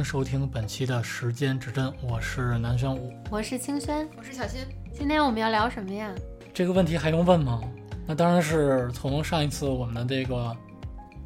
[0.00, 3.12] 迎收听本期的时间指针，我是南玄武。
[3.30, 4.62] 我是清轩，我是小新。
[4.94, 6.10] 今天我们要聊什么呀？
[6.54, 7.60] 这个问题还用问吗？
[8.06, 10.56] 那当然是从上一次我们的这个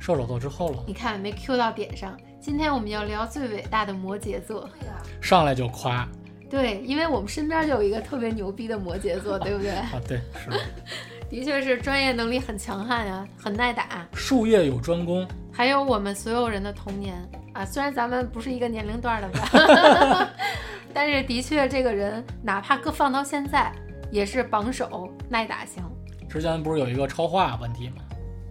[0.01, 2.19] 射手座之后了，你看没 Q 到点上。
[2.41, 6.09] 今天我们要聊最伟大的摩羯座，对呀、上来就夸
[6.51, 9.71] 对，因为我们身边就有一个特别牛逼的摩羯座， 对不对？
[9.71, 10.61] 啊，对，是的，
[11.31, 15.25] 的确是专业能力很强悍呀，很耐打，术业有专攻，
[15.55, 17.17] 还有我们所有人的童年
[17.53, 17.65] 啊。
[17.65, 20.29] 虽然咱们不是一个年龄段的吧，
[20.93, 23.73] 但是的确这个人哪怕搁放到现在，
[24.11, 25.83] 也是榜首耐打型。
[26.29, 28.03] 之前不是有一个超话问题吗？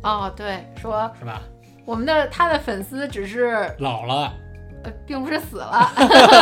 [0.04, 1.42] 哦，对，说是吧？
[1.86, 4.34] 我们的他的粉丝只是老了，
[4.86, 5.92] 呃，并不是死了，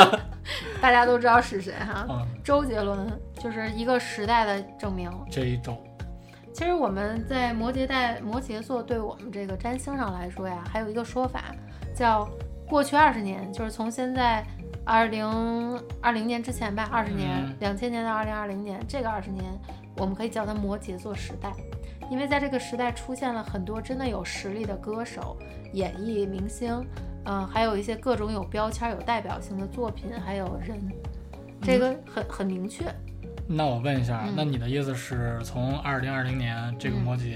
[0.79, 2.05] 大家都知道是谁哈。
[2.09, 5.11] 嗯，周杰伦就是一个时代的证明。
[5.31, 5.75] 这一周，
[6.53, 11.55] 其实我们在摩羯代摩羯座对我们这个占星上来说呀，还有一个说法
[11.95, 12.29] 叫
[12.67, 14.45] 过去二十年，就是从现在
[14.85, 15.27] 二零
[16.01, 19.45] 二零年之前吧，二十年嗯，两千年到二零二零年这个二十年，
[19.97, 21.51] 我们可以叫它摩羯座时代。
[22.09, 25.37] 因为在这个时代出现了很多真的有实力的歌手、
[25.71, 26.85] 演艺明星，
[27.23, 30.77] 嗯、还有一些各种有标签、有代表性的作品，还有人，
[31.61, 32.83] 这个很很明确。
[33.47, 37.35] 那我问一下，嗯那你的意思是从二零二零年这个嗯摩羯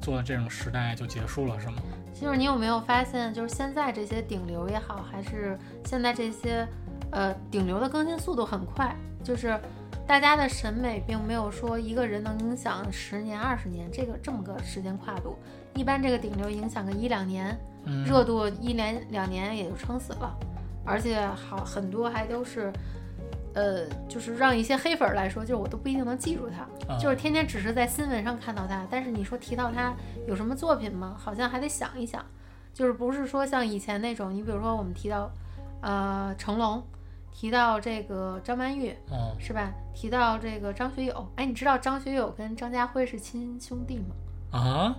[0.00, 1.82] 座的这种时代就结束了，是吗？
[2.14, 6.66] 就是你有没有发现，就是现在这些顶流也好，还是现在这些
[7.10, 9.58] 呃顶流的更新速度很快，就是
[10.06, 15.36] 大家的审美并没有说一个人能影响十年、二十年这个这么个时间跨度。
[15.74, 20.36] 一般这个顶流影响个一两年，嗯，热度一年两年也就撑死了，
[20.84, 22.72] 而且好很多还都是。
[23.54, 26.62] 呃，就是让一些黑粉来说，就是我都不一定能记住他，
[26.92, 29.94] 啊就是天天只是在新闻上看到他，但是你说提到他
[30.26, 31.16] 有什么作品吗？
[31.18, 32.24] 好像还得想一想，
[32.72, 35.30] 就是不是说像以前那种，你比如说我们提到，
[35.80, 36.82] 呃，成龙，
[37.32, 39.72] 提到这个张曼玉嗯，是吧？
[39.94, 44.14] 提到这个张学友，哎，你知道张学友跟张家辉是亲兄弟吗？
[44.52, 44.96] 啊，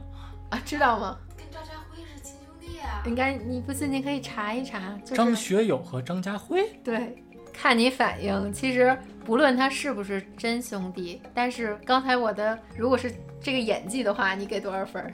[0.49, 1.17] 啊，知道吗？
[1.37, 3.01] 跟张家辉是亲兄弟啊。
[3.05, 7.23] 应该你不信，你可以查一查，就是张学友和张家辉，对，
[7.61, 8.51] 看你反应。
[8.51, 15.13] 其实不论他是不是真兄弟，但是刚才我的如果是这个演技的话，你给多少分儿？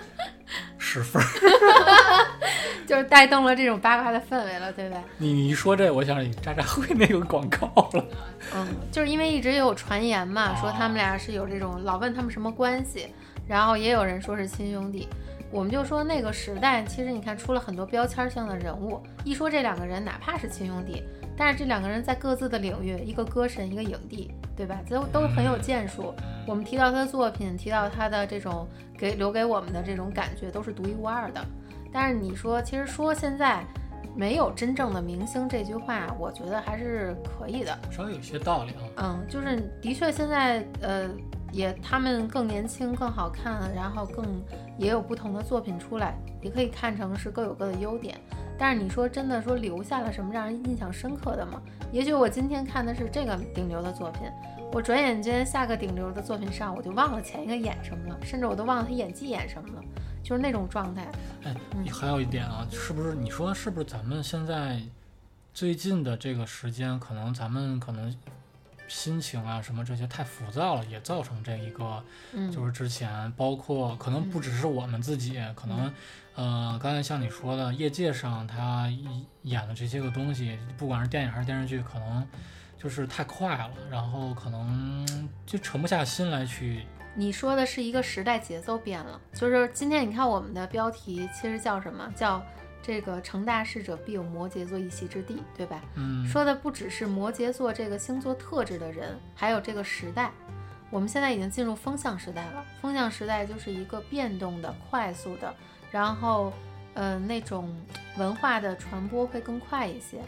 [0.76, 1.26] 十分儿。
[2.86, 5.02] 就是带动了这种八卦的氛围了，对吧？
[5.16, 8.04] 你你一说这，我想起渣渣辉那个广告了。
[8.54, 13.08] 嗯，就是因为一直有传言嘛，哦说他们俩是有这种老问他们什么关系，
[13.48, 15.08] 然后也有人说是亲兄弟。
[15.50, 21.02] 我们就说那个时代，其实你看出了很多标签性的人物，一说这两个人，哪怕是亲兄弟，
[21.36, 24.80] 但是这两个人在各自的领域，一个歌神，一个影帝，对吧？
[24.88, 26.14] 都都很有建树。
[26.46, 28.66] 我们提到他的作品，提到他的这种
[28.96, 31.44] 给留给我们的这种感觉，都是独一无二的。
[31.92, 33.64] 但是你说，其实说现在
[34.14, 37.78] 没有真正的明星这句话，我觉得还是可以的。
[37.90, 39.18] 稍微有些道理啊。
[39.20, 41.08] 嗯，就是的确现在呃
[41.52, 44.24] 也他们更年轻、更好看，然后更
[44.78, 48.18] 也有不同的作品出来，也可以看成是各有各的优点。
[48.58, 51.60] 但是你说真的说留下了什么让人印象深刻的吗？
[51.92, 54.22] 也许我今天看的是这个顶流的作品，
[54.72, 59.82] 我转眼间下个顶流的作品上我就忘了前一个演什么了，甚至我都忘了他演技演什么了，
[60.22, 61.06] 就是那种状态。
[61.44, 64.80] 哎，嗯你还有一点啊，是不是你说是不是咱们现在
[65.54, 68.14] 最近的这个时间，可能咱们可能
[68.88, 72.02] 心情啊什么这些太浮躁了，也造成这一个
[72.32, 75.92] 嗯，就是之前包括可能不只是我们自己，可能
[76.34, 78.88] 呃刚才像你说的，业界上他
[79.42, 82.26] 演的这些个东西，不管是电影还是电视剧，可能
[82.78, 85.06] 就是太快了，然后可能
[85.44, 86.84] 就沉不下心来去。
[87.18, 92.12] 你说的是一个时代节奏变了，就是今天你看我们的标题其实叫什么？
[92.14, 92.44] 叫
[92.86, 95.82] 这个成大事者必有摩羯座一席之地，对吧？
[95.96, 100.30] 嗯说的不只是摩羯座这个星座特质的人，还有这个时代。
[100.88, 105.52] 我们现在已经进入风向时代了，风向时代就是一个变动的、快速的，
[105.90, 106.52] 然后
[106.94, 107.76] 呃那种
[108.16, 110.20] 文化的传播会更快一些。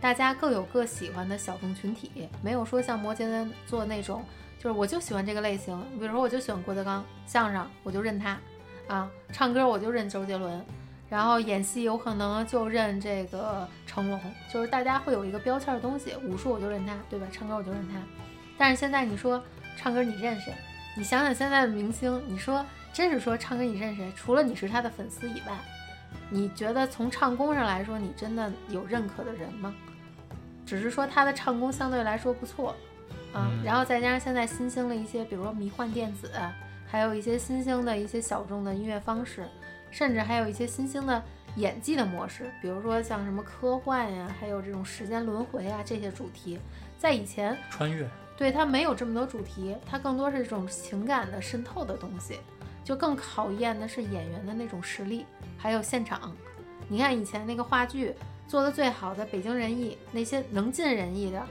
[0.00, 4.24] 大家各有各喜欢的小众群体，没有说像摩羯座那种，
[4.58, 5.78] 就是我就喜欢这个类型。
[5.98, 8.38] 比如说，我就喜欢郭德纲，相声我就认他，
[8.88, 10.64] 啊，唱歌我就认周杰伦，
[11.08, 14.20] 然后演戏有可能就认这个成龙，
[14.52, 16.14] 就是大家会有一个标签的东西。
[16.24, 17.26] 武术我就认他，对吧？
[17.30, 17.94] 唱歌我就认他。
[18.58, 19.42] 但是现在你说
[19.76, 20.52] 唱歌你认谁？
[20.96, 24.10] 你想想现在的明星，你说真是说唱歌你认谁？
[24.16, 25.58] 除了你是他的粉丝以外，
[26.30, 29.74] 你觉得从唱功上来说，你真的有认可的人吗？
[30.64, 32.70] 只是说他的唱功相对来说不错，
[33.32, 36.28] 啊，嗯然后再加上现在新兴的一些，比如说迷幻电子，
[36.90, 39.46] 还有一些新兴的一些小众的音乐方式，
[39.96, 41.22] 甚至还有一些新兴的
[41.54, 46.58] 演技的模式，比如说像什么科幻呀，还有这种时间轮回啊这些主题，
[46.98, 48.06] 在以前穿越，
[48.36, 52.38] 对它没有这么多主题，它更多是这种情感的渗透的东西，
[52.84, 55.24] 就更考验的是演员的那种实力，
[55.56, 56.30] 还有现场。
[56.88, 58.14] 你看以前那个话剧
[58.46, 61.42] 做的最好的《北京人艺》，那些能尽人意的，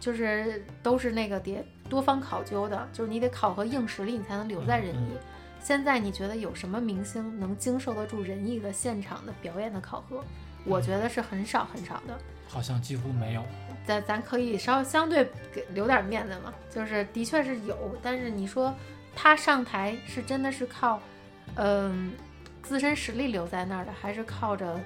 [0.00, 5.16] 就是都是那个得多方考究的，就是你得考核硬实力，你才能留在人艺。
[5.62, 10.22] 现在你觉得有什么明星能经受得住仁义的现场的表演的考核？
[10.64, 12.18] 我觉得是很少很少的。
[12.48, 13.42] 好像几乎没有。
[13.84, 18.72] 咱咱可以稍相对给留点面子嘛，就是的确是有，但是你说
[19.14, 21.00] 他上台是真的是靠，
[21.56, 22.12] 嗯，
[22.62, 24.78] 自身实力留在那儿的，还是靠着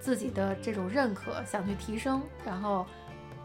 [0.00, 2.84] 自己的这种认可想去提升，然后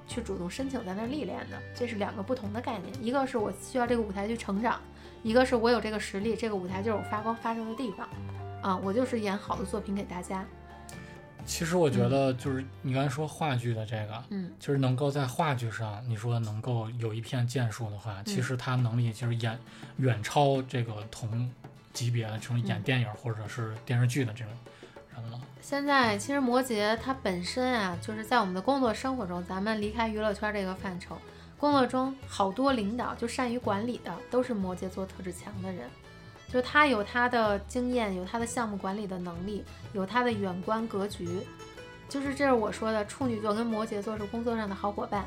[0.08, 1.62] 去主动申请在那儿历练的？
[1.76, 2.92] 这是两个不同的概念。
[3.04, 4.82] 一个是我需要这个舞台去成长，
[5.24, 8.08] 一个是我有这个实力，这个舞台就是我发光发热的地方，
[8.62, 10.46] 啊，我就是演好的作品给大家。
[11.46, 19.58] 其实我觉得，就是你刚才说话剧的这个，嗯，就是能够在话剧上，你说能够有一片建树的话，其实他能力其实远
[19.98, 21.50] 远超这个同
[21.94, 24.54] 级别的这种演电影或者是电视剧的这种
[25.16, 25.40] 人了。
[25.62, 31.18] 现在其实摩羯它本身啊，就是在我们的工作生活中，咱们离开娱乐圈这个范畴，
[31.60, 35.90] 工作中好多领导就善于管理的，都是摩羯座特质强的人。
[36.50, 41.42] 就他有他的经验，有他的项目管理的能力，有他的远观格局，
[42.08, 45.26] 就是这是我说的，处女座跟摩羯座是工作上的好伙伴，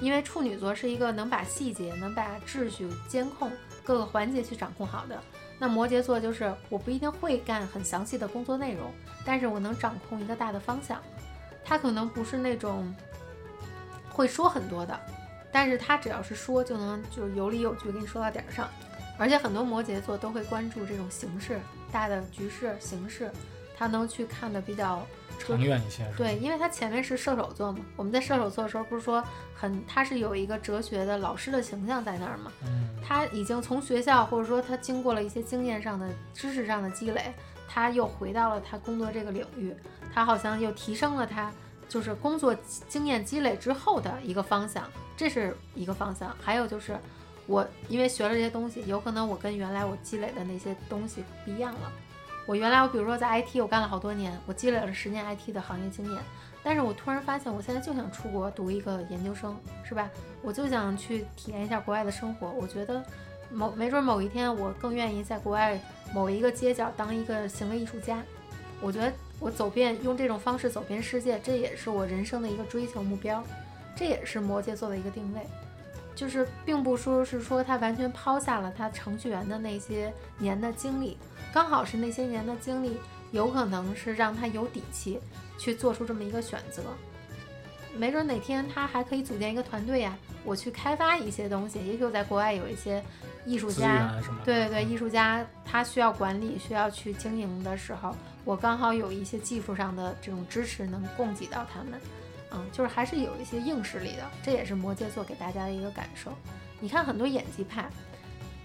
[0.00, 3.50] 因为处女座是一个能把细节、能把秩序监控
[3.84, 5.20] 各个环节去掌控好的，
[5.58, 8.90] 那摩羯座就是我不一定会干很详细的工作内容，
[9.26, 10.98] 但是我能掌控一个大的方向。
[11.64, 12.92] 他可能不是那种
[14.08, 14.98] 会说很多的，
[15.52, 18.68] 但是他只要是说就能就有理有据给你说到点儿上。
[19.18, 21.60] 而且很多摩羯座都会关注这种形式、
[21.92, 23.30] 大的局势、形势，
[23.76, 25.06] 他能去看的比较
[25.38, 26.04] 长远一些。
[26.16, 29.22] 对，因为他前面是射手座嘛，我们在射手座的时候不是说
[29.54, 32.50] 很，他是有一个哲学的老师的形象在那儿嘛。
[32.64, 32.88] 嗯。
[33.06, 37.32] 他已经从学校或者说他经过了一些经验上的、知识上的积累，
[37.68, 39.76] 他又回到了他工作这个领域，
[40.12, 41.52] 他好像又提升了他
[41.92, 42.56] 就是工作
[42.88, 46.34] 经验积累之后的一个方向，这是一个方向。
[46.40, 46.96] 还有就是。
[47.48, 51.92] 我因为学了这些东西，有可能我跟原来我积累的那些东西不一样了。
[52.46, 56.22] 我原来我比如说在 IT 我干了好多年，我积累了十年 IT 的行业经验，
[56.62, 60.08] 但是我突然发现我现在就想出国读一个研究生，是吧？
[60.40, 62.48] 我就想去体验一下国外的生活。
[62.48, 63.02] 我觉得
[63.50, 65.78] 某没准某一天我更愿意在国外
[66.14, 68.22] 某一个街角当一个行为艺术家。
[68.80, 69.12] 我觉得
[69.42, 73.42] 我走遍用这种方式走遍世界，这也是我人生的一个追求目标，
[73.96, 75.40] 这也是摩羯座的一个定位。
[76.14, 81.18] 就是并不说是说他完全抛下了他程序员的那些年的经历，
[81.52, 82.98] 刚好是那些年的经历，
[83.32, 85.18] 有可能是让他有底气
[85.58, 86.82] 去做出这么一个选择。
[87.96, 91.78] 没准哪天他还可以组建一个团队呀，我去开发一些东西。
[91.86, 93.02] 也许我在国外有一些
[93.44, 94.12] 艺术家，
[94.44, 102.00] 对对对，艺术家他需要管理、需要去经营的时候，我刚好有一些技术上的这种支持能供给到他们。
[102.54, 106.30] 嗯，就是还是有一些硬实力的，这也是摩羯座给大家的一个感受。
[106.80, 107.88] 你看很多演技派，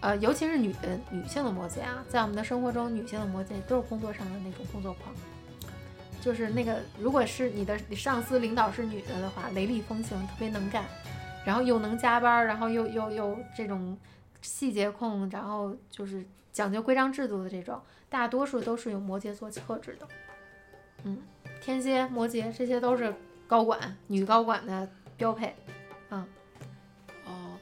[0.02, 5.16] 呃，尤其是女的女性的摩羯啊，在我们的生活中，女性的摩羯都是工作上的那种工作狂，
[6.28, 10.84] 就是那个如果是你的上司领导是女的的话，雷厉风行，特别能干，
[11.46, 13.98] 然后又能加班，然后又又又这种
[14.42, 20.08] 细节控，然后就是讲究规章制度的这种，大多数都是有摩羯座特质的。
[21.06, 21.18] 嗯，
[21.62, 23.14] 天蝎、摩羯这些都是。
[23.50, 25.56] 高管、女高管的标配，
[26.10, 26.28] 嗯，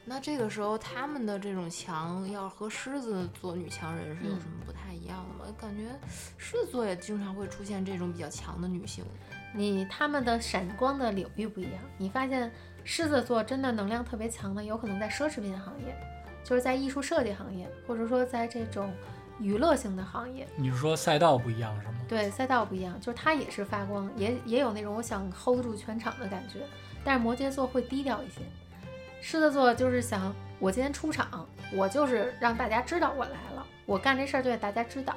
[0.05, 5.55] 那这个时候他们的这种强，要和狮子座女强人是有什么不太一样的吗？
[5.59, 5.89] 感觉
[6.37, 9.03] 狮子座也经常会出现这种比较强的女性。
[9.53, 11.73] 你他们的闪光的领域不一样。
[11.97, 12.51] 你发现
[12.83, 15.95] 狮子座真的能量特别强的，有可能在奢侈品行业，
[16.43, 18.93] 就是在艺术设计行业，或者说在这种。
[19.37, 21.95] 娱乐性的行业，你是说赛道不一样是吗？
[22.07, 26.65] 对，赛道不一样，就是它也是发光，也也有那种我想 hold 住全场的感觉。
[27.03, 28.39] 但是摩羯座会低调一些，
[29.27, 35.15] 狮子座就是想我今天出场，我就是让大家知道我来了，我干这事儿就得大家知道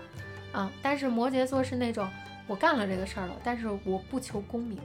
[0.50, 0.72] 啊。
[0.80, 2.08] 但是摩羯座是那种
[2.46, 4.80] 我干了这个事儿了，但是我不求功名，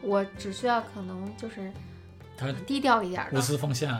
[0.00, 1.70] 我只需要可能就是
[2.66, 3.94] 低调一点，无私奉献，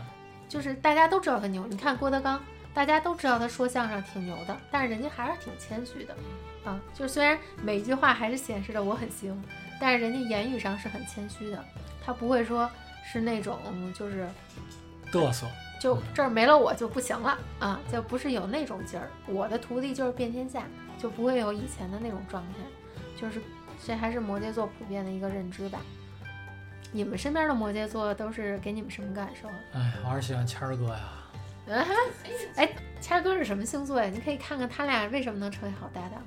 [0.49, 1.67] 就是大家都知道他牛。
[1.67, 2.43] 你看郭德纲。
[2.75, 6.17] 大家都知道他说相声挺牛的，但是人家还是挺谦虚的，
[6.65, 9.39] 啊，就虽然每一句话还是显示着我很行，
[9.79, 11.63] 但是人家言语上是很谦虚的，
[12.03, 12.71] 他不会说
[13.05, 13.59] 是那种
[13.95, 14.29] 就是
[15.11, 15.47] 嘚瑟，
[15.81, 19.11] 就这儿没了我就不行了啊，就不是有那种劲儿。
[19.27, 20.65] 我的徒弟就是遍天下，
[20.99, 22.59] 就不会有以前的那种状态，
[23.21, 23.41] 就是
[23.85, 25.81] 这还是摩羯座普遍的一个认知吧。
[26.93, 29.49] 你们身边的摩羯座都是给你们什么感受？
[29.73, 31.01] 哎，我还是喜欢谦儿哥呀。
[31.69, 31.95] 啊哈，
[32.57, 32.69] 哎，
[33.01, 34.11] 谦儿哥是什么星座呀？
[34.13, 36.23] 你可以看看他俩为什么能成为好搭档。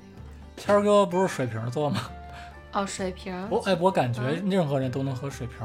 [0.56, 2.10] 谦儿哥不是水瓶座吗？
[2.76, 3.34] 哦，水瓶。
[3.50, 5.56] 我哎，我感觉任何人都能和水瓶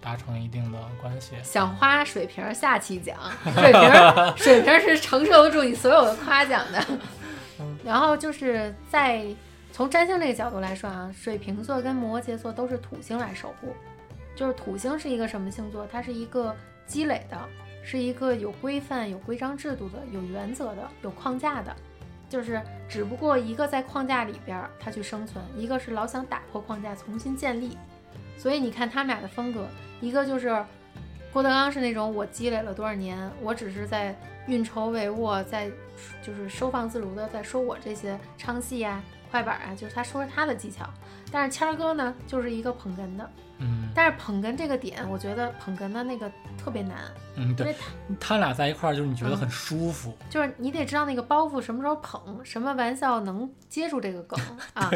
[0.00, 1.32] 达成一定的关系。
[1.42, 3.16] 想花水瓶下期讲，
[3.54, 6.84] 水瓶水瓶是承受得住你所有的夸奖的。
[7.84, 9.26] 然后就是在
[9.72, 13.74] 从占星这个角度来说啊，水瓶座跟摩羯座都是土星来守护。
[14.36, 15.84] 就是土星是一个什么星座？
[15.90, 16.54] 它是一个
[16.86, 17.36] 积累的，
[17.82, 21.74] 是一个有规范、有规章制度的、有原则的、有框架的。
[22.30, 27.76] 就是只不过一个在框架里边他去生存，一个是老想打破框架重新建立。
[28.38, 29.68] 所以你看他们俩的风格，
[30.00, 30.64] 一个就是
[31.32, 35.70] 郭德纲是那种我积累了多少年，我只是在运筹帷幄，在
[36.22, 40.88] 就是收放自如的在说我这些唱戏啊、快板啊，就是他说他的技巧。
[41.30, 43.30] 但是谦儿哥呢，就是一个捧哏的。
[43.58, 46.32] 嗯，但是捧哏这个点，我觉得捧哏的那个
[46.62, 46.98] 特别难。
[47.36, 47.74] 嗯，对，
[48.18, 54.38] 他俩在一块儿就是你觉得很舒服，就是你得知道那个包袱什么时候捧，什么玩笑能接住这个梗
[54.74, 54.90] 啊。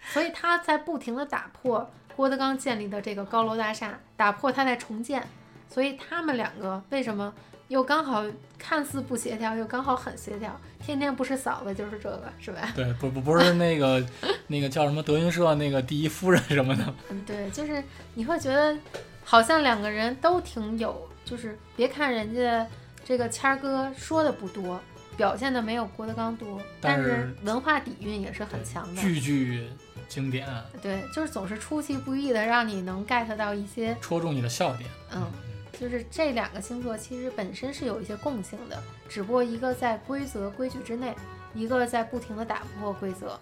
[0.00, 5.22] 所以他在不停的打破郭德纲建立的这个高楼大厦，打破他在重建。
[5.68, 7.32] 所以他们两个为什么
[7.68, 8.24] 又刚好
[8.58, 10.58] 看似不协调，又刚好很协调？
[10.84, 12.72] 天天不是嫂子就是这个，是吧？
[12.76, 14.04] 对，不不不是那个
[14.46, 16.94] 那个叫什么德云社那个第一夫人什么的。
[17.10, 17.82] 嗯，对，就是
[18.14, 18.76] 你会觉得
[19.22, 22.66] 好像两个人都挺有，就是别看人家
[23.04, 24.80] 这个谦儿哥说的不多，
[25.16, 29.68] 表现的没有郭德纲多，但是文化底蕴也是很强的，句句
[30.08, 30.48] 经典。
[30.80, 34.88] 对，就是总是出其不意的让你能 get 到一些戳中你的笑点。
[35.12, 35.30] 嗯。
[35.78, 41.14] 就是这两个星座其实本身是有一些共性的，只不过一个在规则规矩之内，
[41.54, 43.38] 一个在不停的打破规则，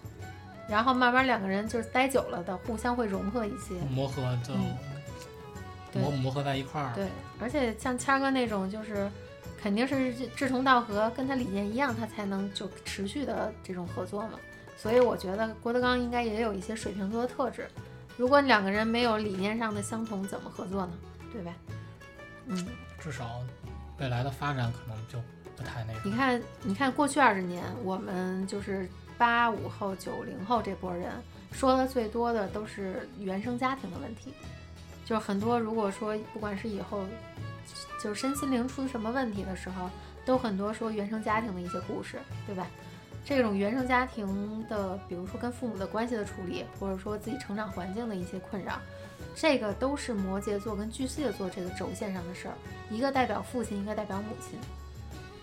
[0.69, 4.53] 然后慢慢两个人就是待久了的，互相会融合一些，磨合就
[5.99, 6.93] 磨磨合在一块儿。
[6.93, 7.07] 对，
[7.39, 9.09] 而且像谦哥那种，就是
[9.59, 14.33] 肯定是志同道合，跟他理念一样，他才能就持续的这种合作嘛。
[14.77, 17.67] 所以我觉得郭德纲应该也有一些水瓶座的特质。
[18.15, 20.93] 如果两个人没有理念上的相同，怎么合作呢？
[21.33, 21.51] 对吧？
[22.47, 22.65] 嗯，
[22.99, 23.41] 至少
[23.99, 25.19] 未来的发展可能就
[25.55, 25.99] 不太那个。
[26.03, 31.11] 你看，你看过去二十年，我们就是八五后、九零后这波人
[31.51, 34.33] 说的最多的都是原生家庭的问题，
[35.05, 37.03] 就是很多如果说不管是以后
[38.01, 39.89] 就是身心灵出什么问题的时候，
[40.25, 42.67] 都很多说原生家庭的一些故事，对吧？
[43.25, 48.79] 这种原生家庭的，比如说跟父母的关系的处理，或者说自己成长环境的一些困扰。
[49.39, 52.55] 这个都是摩羯座跟巨蟹座这个轴线上的事儿，
[52.89, 54.57] 一个代表父亲，一个代表母亲，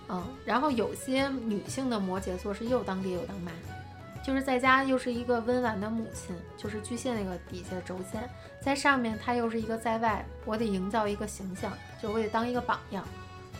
[0.09, 3.53] 嗯，然后有些女性的摩羯座是又当爹又当妈，
[4.21, 11.71] 就是在家又是一个温婉的母亲，就是巨蟹那个底下轴线，在上面她又是一个在外，我得营造一个形象，
[12.01, 13.07] 就我得当一个榜样，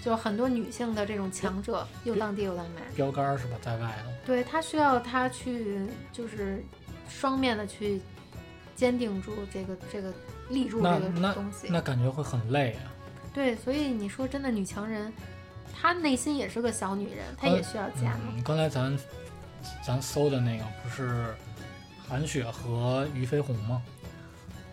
[0.03, 5.79] 就很多女性的这种强者又当爹又当妈，标杆是吧，在外的，对她需要她去
[6.11, 6.61] 就是
[7.07, 8.01] 双面的去。
[8.75, 10.13] 坚定住这个这个
[10.49, 12.91] 立住这个东西，那感觉会很累啊。
[13.33, 15.11] 对，所以你说真的，女强人，
[15.73, 18.17] 她内心也是个小女人，她也需要家。
[18.27, 18.97] 嗯，刚才咱
[19.85, 21.33] 咱搜的那个不是
[22.07, 23.81] 韩雪和俞飞鸿吗？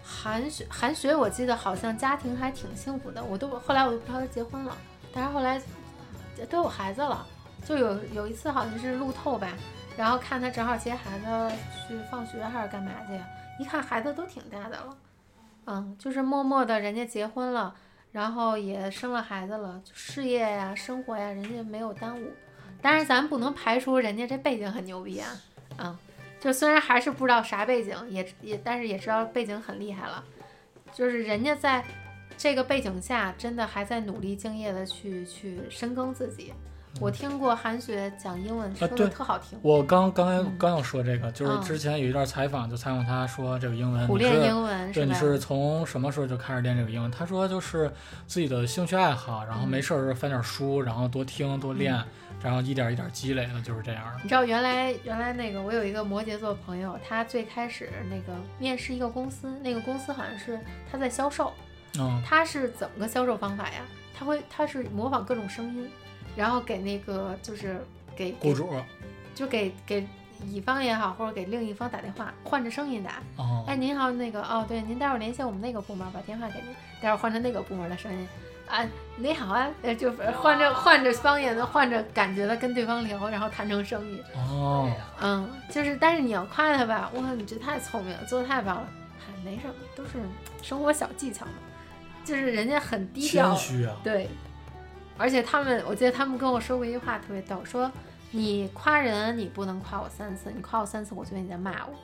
[0.04, 4.76] 韩雪韩雪，我记得好像家庭还挺幸福的，我都后来我都不知道她结婚了，
[5.12, 5.60] 但是后来
[6.50, 7.26] 都有孩子了。
[7.64, 9.48] 就有有一次好像是路透吧，
[9.96, 11.56] 然后看她正好接孩子
[11.86, 13.18] 去放学还是干嘛去。
[13.62, 14.98] 一看孩子都挺大的了，
[15.66, 17.72] 嗯，就是默默的，人家结婚了，
[18.10, 22.32] 然后也生了孩子了，事业呀、生活呀，人家没有耽误。
[22.80, 25.40] 但是咱不能排除人家这背景很牛逼啊，
[25.78, 25.96] 嗯，
[26.40, 30.24] 就虽然还是不知道啥背景，也也，但是也知道背景很厉害了。
[30.92, 31.84] 就是人家在
[32.36, 36.52] 这个背景下，真的还在努力敬业的去去深耕自己。
[37.00, 39.58] 我听过韩雪讲英文，说的特好听。
[39.62, 47.10] 我刚刚才刚要说这个，就是之前有一段采访，就采访他说这个英文，苦练英文，对，你是从什么时候就开始练这个英文？
[47.10, 47.90] 他说就是
[48.26, 52.00] 自己的兴趣爱好，然后没事儿时候翻点书，然后多听多练，
[52.40, 54.04] 然后一点一点积累的，就是这样。
[54.22, 61.52] 你知道原来原来那个我有一个摩羯座朋友，他最开始那个面试一个公司，那个公司好像是他在销售，
[61.98, 63.80] 嗯，他是怎么个销售方法呀？
[64.14, 65.90] 他会他是模仿各种声音。
[66.36, 67.84] 然后给那个就是
[68.16, 68.70] 给雇主，
[69.34, 70.06] 就给给
[70.46, 73.22] 乙方也好，或者给另一方打电话，换着声音打。
[73.36, 76.74] 哦，哎，您好，那个哦，对，您待会儿联系我们那个部门，把电话给您。
[77.00, 78.28] 待会儿换成那个部门的声音。
[78.68, 78.84] 啊，
[79.16, 84.22] 你好啊，呃，就换着换着方言的，换着感觉的跟对方聊，然后谈成生意。
[84.34, 88.88] 哦，嗯，就是，但是你要夸他吧，哇，你这太聪明了，做的太棒了。
[89.18, 90.12] 嗨，没什么，都是
[90.62, 91.52] 生活小技巧嘛。
[92.24, 94.28] 就是人家很低调谦，虚啊，对。
[95.22, 97.88] 而且他们，我记得他们跟我说过一句话特别逗，说
[98.32, 101.94] 你夸人，你不能夸我三次，你夸我三次，我觉得你在骂我，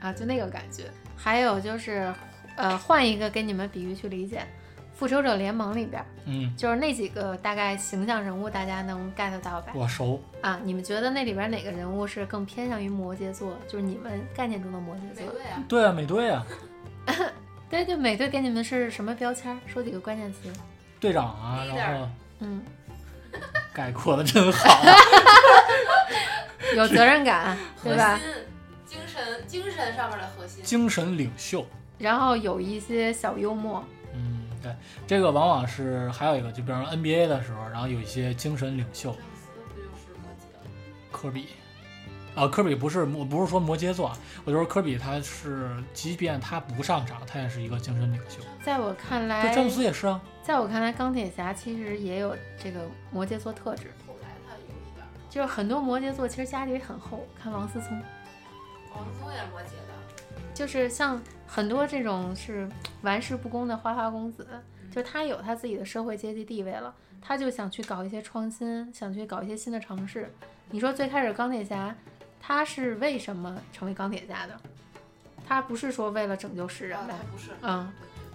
[0.00, 0.90] 啊，就那个感觉。
[1.16, 2.12] 还有就是，
[2.56, 4.38] 呃，换一个给你们比喻去理解，
[4.92, 9.72] 《复仇者联盟》里边，嗯，就是那几个大概形象人物，大家能 get 到吧？
[9.72, 13.56] 我熟，啊，你们觉得那里边哪个人物是更偏向于摩羯座？
[13.68, 15.32] 就是你们概念中的摩羯座？
[15.32, 16.44] 对啊，对啊，美队啊，
[17.70, 19.56] 对对，美队给你们是什么标签？
[19.64, 20.52] 说几个关键词。
[20.98, 22.08] 队长啊，然后
[22.40, 22.62] 嗯，
[23.72, 24.82] 概括的真好，
[26.76, 28.14] 有责任感，对吧？
[28.14, 28.28] 核心
[28.86, 30.62] 精神精神上面的核心。
[30.62, 31.66] 精神领袖。
[31.98, 34.74] 然后有一些小幽默，嗯，对，
[35.06, 40.08] 这个往往是还有一个，就比方说 NBA 的时候，然后有一些精神领袖，詹姆斯不就是？
[41.12, 41.48] 科比，
[42.34, 48.40] 啊，科比不是我不是说摩羯座啊，我就说科比他是，即便他不上场，他也是一个精神领袖。
[48.64, 52.80] 在我看对，来，詹姆斯也是啊，在我看来，钢铁侠其实也有这个
[53.12, 57.24] 摩羯座特质，后来他有一点儿，就是很多摩羯座其实家里很厚。
[57.40, 58.02] 看王思聪，
[58.96, 59.94] 王思聪也是摩羯的，
[60.52, 62.68] 就是像很多这种是
[63.02, 64.44] 玩世不恭的花花公子，
[64.90, 70.34] 就他有他自己的社会阶级地位了，他就想去搞一些创新，想去搞一些新的尝试。
[70.70, 71.94] 你说最开始钢铁侠，
[72.46, 74.60] 他是为什么成为钢铁侠的？
[75.48, 77.32] 他不是说为了拯救世人呗啊他？
[77.32, 77.90] 不是，嗯，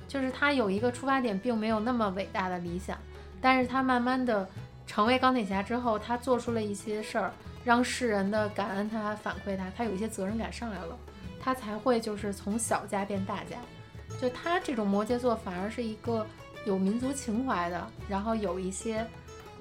[0.08, 2.98] 就是他有一个出发点，并没有那么伟大的理想，
[3.40, 4.50] 但是他慢慢的
[4.88, 7.32] 成为钢铁侠之后，他做出了一些事儿，
[7.64, 10.98] 让世人的感恩他、反馈他，他有一些责任感上来了，
[11.40, 13.58] 他才会就是从小家变大家。
[14.20, 16.26] 就他这种摩羯座，反而是一个
[16.66, 19.06] 有民族情怀的，然后有一些，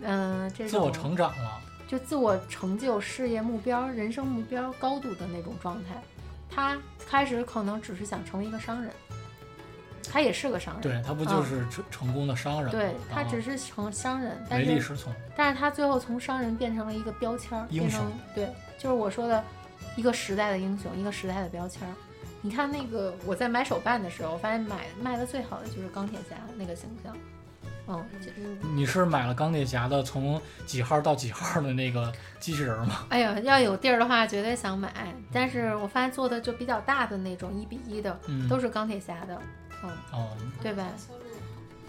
[0.00, 1.60] 嗯、这种自我成长了。
[1.88, 6.00] 就自我成就、事业目标、人生目标高度的那种状态。
[6.50, 6.76] 他
[7.08, 8.92] 开始可能只是想成为一个商人，
[10.10, 12.70] 他也是个商人，对他不就是成成功的商人？
[12.70, 15.12] 嗯对他只是成商人，但唯利是是从。
[15.36, 18.48] 但是他最后从商人变成了一个标签儿，英雄变成对，
[18.78, 19.42] 就是我说的
[19.96, 21.94] 一个时代的英雄，一个时代的标签儿。
[22.40, 27.16] 你看那个我在买手办的时候，我发现买卖的最好的就是钢铁侠那个形象，
[27.88, 28.30] 嗯，就
[28.74, 33.06] 你是买了钢铁侠的从几号到几号的那个机器人吗？
[33.10, 34.92] 哎呀，要有地儿的话，绝对想买。
[35.32, 39.40] 但是我发现做的就比较大的那种，一比一的，嗯，都是钢铁侠的，
[39.82, 40.28] 嗯哦，
[40.62, 40.86] 对吧？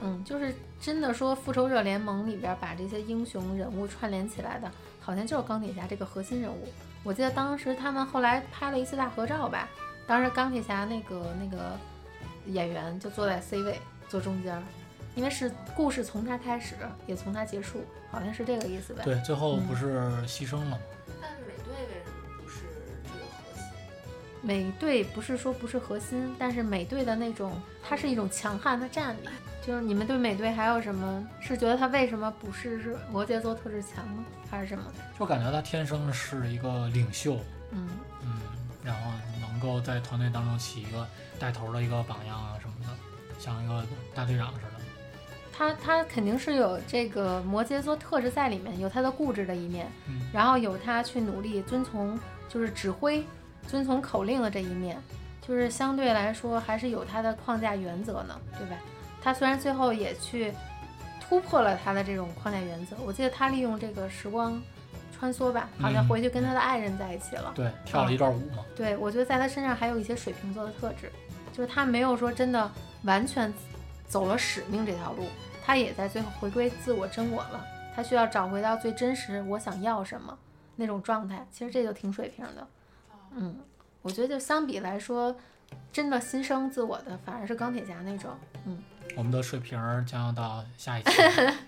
[0.01, 6.69] 嗯，就是真的说，复仇者联盟里边把这些英雄人物串联起来的，好像就是钢铁侠这个核心人物。
[7.03, 9.67] 我记得当时他们后来拍了一次大合照吧，
[10.07, 11.77] 当时钢铁侠那个那个
[12.45, 14.63] 演员就坐在 C 位，坐中间儿，
[15.19, 19.03] 因为是故事从他开始，也从他结束，好像是这个意思呗。
[19.03, 20.79] 对，最后嗯不是牺牲了吗？
[21.21, 22.61] 但是美队为什么不是
[23.03, 23.63] 这个核心？
[24.41, 29.27] 美队不是说不是核心，但是美队的那种，它是一种强悍的战力。
[29.61, 31.27] 就是你们对美队还有什么？
[31.41, 34.23] 是觉得他为什么不是是摩羯座特质强吗？
[34.49, 34.85] 还是什么？
[35.19, 37.35] 就感觉他天生是一个领袖，
[37.71, 37.89] 嗯，
[38.23, 38.39] 嗯，
[38.85, 41.05] 然后能够在团队当中起一个
[41.37, 42.87] 带头的一个榜样啊什么的，
[43.37, 44.78] 像一个大队长似的。
[45.59, 52.17] 他他肯定是有这个摩羯座特质在里面，有他的固执的一面，嗯然后有他去努力遵从
[52.47, 53.25] 就是指挥、
[53.67, 54.97] 遵从口令的这一面，
[55.45, 58.77] 就是相对来说还是有他的框架原则呢，对吧？
[59.21, 60.53] 他虽然最后也去
[61.19, 64.61] 突破了他的这种框架原则，我记得他利用这个时光
[65.11, 67.51] 穿梭吧，好像嗯回去跟他的爱人在一起了。
[67.53, 68.63] 对，跳了一段舞嘛。
[68.77, 71.11] 对，我觉得在他身上还有一些水瓶座的特质，
[71.51, 72.71] 就是他没有说真的
[73.03, 73.53] 完全
[74.07, 75.25] 走了使命这条路，
[75.69, 77.63] 他也在最后回归自我真我了。
[77.95, 80.35] 他需要找回到最真实我想要什么
[80.75, 82.67] 那种状态，其实这就挺水平的。
[83.35, 83.55] 嗯，
[84.01, 85.35] 我觉得就相比来说，
[85.93, 88.31] 真的新生自我的反而是钢铁侠那种，
[88.65, 88.81] 嗯，
[89.15, 91.11] 我们的水平儿将要到下一期，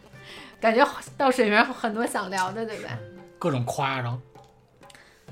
[0.60, 0.84] 感觉
[1.16, 2.90] 到水平很多想聊的，对不对？
[3.38, 4.20] 各种夸张。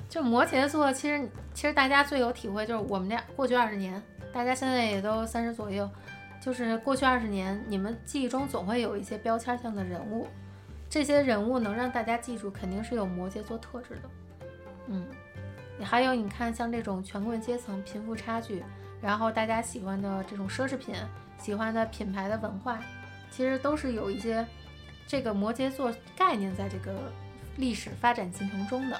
[0.07, 3.99] 就摩羯座，其实其实大家最有体会就是我们这过去二十年，
[4.31, 5.89] 大家现在也都三十左右，
[6.41, 10.27] 就是过去二十年，你们记忆中总会有一些标签性的人物，
[10.89, 14.01] 这些人物能让大家记住，肯定是有摩羯座特质的。
[14.87, 15.05] 嗯，
[15.83, 18.63] 还有你看，像这种权贵阶层、贫富差距，
[19.01, 20.95] 然后大家喜欢的这种奢侈品、
[21.37, 22.79] 喜欢的品牌的文化，
[23.29, 24.45] 其实都是有一些
[25.05, 27.11] 这个摩羯座概念在这个
[27.57, 28.99] 历史发展进程中的。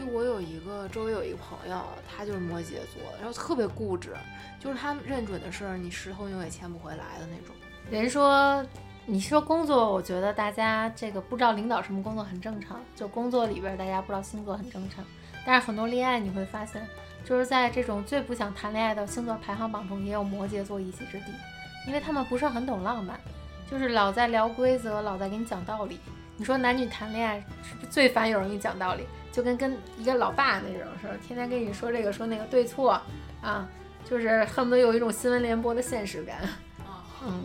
[0.00, 4.16] 就我有一个周围有一个朋友，他就是摩羯座，然后特别固执，
[4.58, 7.54] 就是他认准的事儿，你石头永远牵不回来的那种。
[7.90, 8.64] 人说
[9.04, 15.04] 你说工作，我觉得大家这个不知道领导什么工作很正常，就工作里边大家不知道星座很正常。
[15.44, 16.82] 但是很多恋爱你会发现，
[17.22, 21.26] 就是在这种最不想谈恋爱的星座排行榜中，也有摩羯座一席之地，
[21.86, 23.20] 因为他们不是很懂浪漫，
[23.70, 26.00] 就是老在聊规则，老在给你讲道理。
[26.40, 29.06] 你说男女谈恋爱是不是最烦有人给你讲道理？
[29.30, 32.98] 就跟跟一个老爸那种似的，天天跟你说这个说那个对错
[33.42, 33.68] 啊，
[34.06, 36.38] 就是恨不得有一种新闻联播的现实感。
[37.22, 37.44] 嗯，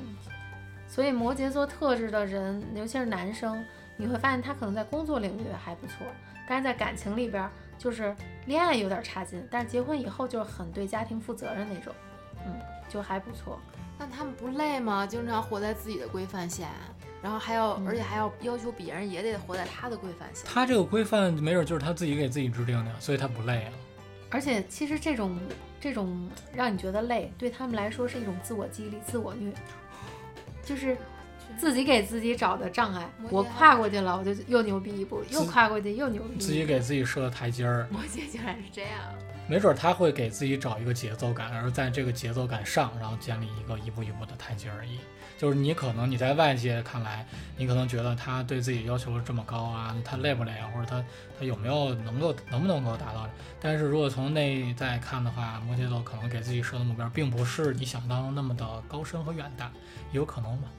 [0.87, 3.61] 所以摩羯座特质的人，尤其是男生，
[3.97, 6.07] 你会发现他可能在工作领域还不错，
[6.47, 11.93] 但是在感情里边就是恋爱有点差劲，但是结婚以后就是很对家庭负责任那种，
[12.45, 12.53] 嗯，
[12.87, 13.59] 就还不错。
[13.99, 15.05] 那他们不累吗？
[15.05, 16.67] 经常活在自己的规范下，
[17.25, 20.43] 然后还要，嗯而且还要要求别人也得活在他的规范下。
[20.45, 23.73] 他这个规范没准就是他自己给自己制定的，所以他不累啊。
[24.29, 25.39] 而且其实这种
[25.81, 29.51] 这种让你觉得累，对他们来说是一种自我激励、自我虐，
[30.63, 30.95] 就是
[31.57, 33.09] 自己给自己找的障碍。
[33.31, 36.39] 我跨过去了，我就又牛逼一步；又跨过去又牛逼。
[36.39, 38.91] 自己给自己设的台阶儿，摩羯竟然是这样，
[39.47, 44.99] 没准他会给自己找一个节奏感，而在这个节奏感上，然后建立一个一步一步的台阶而已。
[45.37, 47.25] 就是你可能你在外界看来，
[47.57, 51.03] 你可能觉得他对自己要求这么高啊，他累不累啊，或者他
[51.37, 53.27] 他有没有能够能不能够达到？
[53.61, 59.69] 但是如果从内在看的话，摩羯座可能给自己设的目标，并不是你想当那么的高深和远大，
[60.13, 60.69] 有可能吗。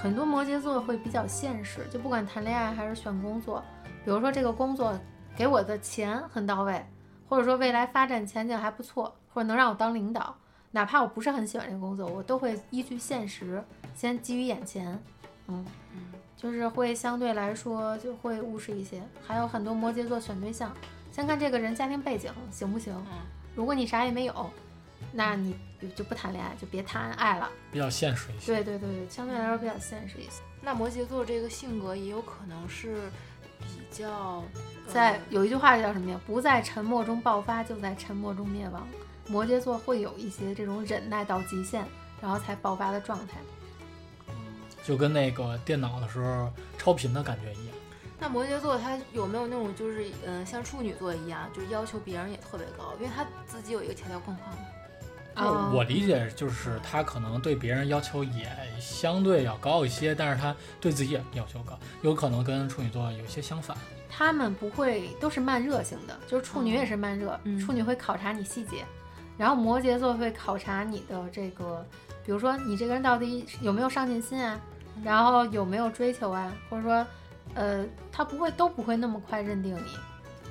[0.00, 3.62] 很多摩羯座会比较现实，就不管谈恋爱还是选工作，
[4.04, 4.96] 比如说这个工作
[5.36, 6.80] 给我的钱很到位，
[7.28, 10.34] 或者说未来发展前景还不错，或者能让我当领导，
[10.70, 13.62] 哪怕我不是很喜欢这个工作，我都会依据现实
[13.94, 14.98] 先基于眼前，
[15.46, 15.64] 嗯，
[15.94, 16.00] 嗯，
[16.36, 19.02] 就是会相对来说就会务实一些。
[19.26, 20.74] 还有很多摩羯座选对象，
[21.12, 23.18] 先看这个人家庭背景行不行，嗯
[23.54, 24.50] 如果你啥也没有，
[25.12, 27.50] 那你就就不谈恋爱，就别谈爱了。
[27.72, 28.54] 比较现实一些。
[28.54, 30.42] 对对对对，相对来说比较现实一些。
[30.62, 33.10] 那摩羯座这个性格也有可能是
[33.60, 34.44] 比较
[34.92, 36.20] 在呃有一句话叫什么呀？
[36.26, 38.86] 不在沉默中爆发，就在沉默中灭亡。
[39.28, 41.84] 摩羯座会有一些这种忍耐到极限，
[42.20, 43.38] 然后才爆发的状态。
[44.82, 47.76] 就跟那个电脑的时候超频的感觉一样。
[48.18, 54.62] 那摩羯座他有没有那种就是嗯、呃像处女座一样，就是要求别人也特别高，因为他自己有一个条条框框的。
[55.44, 63.76] 啊我理解就是他可能对别人要求也相对要高一些，但是他对自己也要求高，有可能跟处女座有些相反。
[64.10, 68.84] 他们不会都是慢热型的，就是处女也是慢热，嗯处女会考察你细节，
[69.36, 71.86] 然后摩羯座会考察你的这个，
[72.24, 74.58] 比如说你这个人到底有没有上进心啊，
[75.04, 77.06] 然后有没有追求啊，或者说，
[77.54, 79.90] 呃，他不会都不会那么快认定你，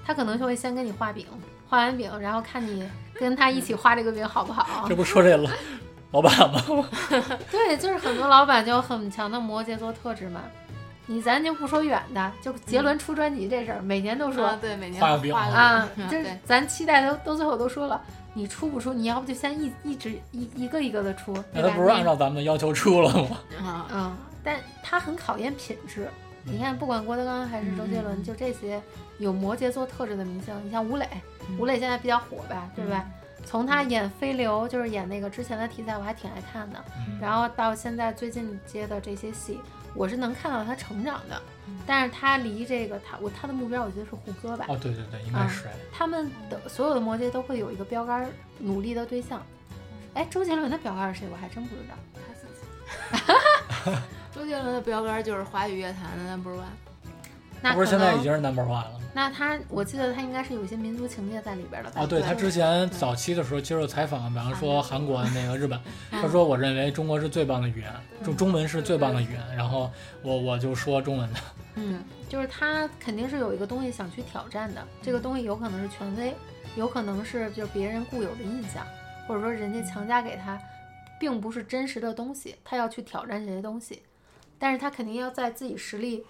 [0.05, 1.25] 他可能就会先跟你画饼，
[1.69, 4.95] 画完饼，然后看你跟他一起画这个饼好不好这。
[4.95, 5.49] 不说这老
[6.11, 6.61] 老板吗？
[7.51, 10.41] 对，就是很多老板就有很强的摩羯座特质嘛。
[11.09, 18.01] 你咱就不说远的，就杰伦出专辑这事儿，每年都说啊，对，每年画个饼画个啊，饼就是，咱期待都都最后都说了，
[18.33, 18.93] 你出不出？
[18.93, 23.37] 你要不就先一一直一一个一个的出，那他不是按照咱们的要求出了吗？
[23.65, 26.09] 啊，嗯，但他很考验品质。
[26.43, 28.81] 你看，不管郭德纲还是周杰伦，就这些
[29.17, 33.05] 有摩羯座特质的明星，你像吴磊，嗯吴磊现在比较火吧，对吧？
[33.45, 36.83] 从他演飞流，就是演那个之前的题材，我还挺爱看的。
[36.97, 39.59] 嗯然后到现在最近接的这些戏，
[39.93, 41.77] 我是能看到他成长的嗯。
[41.85, 44.65] 但是他离这个他我他的目标，我觉得是胡歌吧。
[44.67, 45.73] 哦，对对对，应该是哎。
[45.91, 48.27] 他们的所有的摩羯都会有一个标杆儿
[48.59, 49.41] 努力的对象。
[50.13, 51.29] 哎，周杰伦的标杆儿是谁？
[51.31, 51.95] 我还真不知道。
[52.13, 53.97] 他自己。
[54.35, 56.65] 周杰伦的标杆就是华语乐坛的 number one。
[57.61, 58.99] 那不是现在已经是 number one 了吗？
[59.13, 62.01] 那他，我记得他应该是有一些民族情节在里边的吧？
[62.01, 65.79] 哦，对他之前早期的时候接受采访，比方说韩国、那个日本，
[66.11, 67.91] 他说我认为中国是最棒的语言，
[68.23, 69.89] 中中文是最棒的语言，然后
[70.21, 71.39] 我我就说中文的。
[71.75, 76.35] 嗯，就是他肯定是有一个东西想去挑战的，这个东西有可能是权威，
[76.75, 78.85] 有可能是就是别人固有的印象，
[79.27, 80.59] 或者说人家强加给他，
[81.19, 84.03] 并不是真实的东西，他要去挑战这些东西，
[84.59, 86.23] 但是他肯定要在自己实力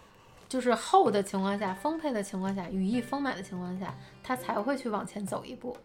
[0.48, 5.76] 就是厚的情况下、丰沛的情况下、羽翼丰满的情况下，他才会去往前走一步，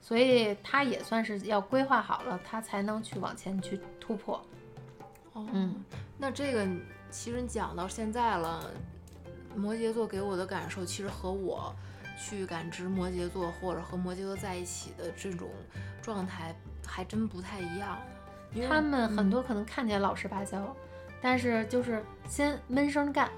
[0.00, 4.44] 所以他也算是要规划好了，他才能去往前去突破。
[5.32, 5.84] 哦，嗯，
[6.18, 6.66] 那这个
[7.08, 8.68] 其实讲到现在了，
[9.54, 11.72] 摩羯座给我的感受，其实和我
[12.18, 15.48] 去感知摩羯座或者和摩羯座在一起的这种
[16.02, 16.52] 状态
[16.84, 17.96] 还真不太一样。
[18.68, 20.74] 他们很嗯多可能看起来老实巴交，
[21.22, 23.30] 但是就是先闷声干。